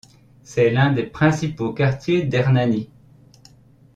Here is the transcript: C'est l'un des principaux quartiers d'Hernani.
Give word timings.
C'est 0.41 0.71
l'un 0.71 0.91
des 0.91 1.03
principaux 1.03 1.73
quartiers 1.73 2.23
d'Hernani. 2.25 2.89